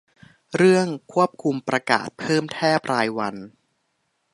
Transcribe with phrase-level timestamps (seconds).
[0.55, 3.35] เรื่องควบคุมประกาศเพิ่มแทบรายวัน